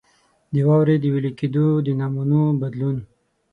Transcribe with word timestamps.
د 0.53 0.55
واورو 0.67 0.95
د 0.99 1.05
وېلې 1.13 1.31
کېدو 1.39 1.65
د 1.85 1.87
نمونو 1.99 2.41
بدلون. 2.61 2.97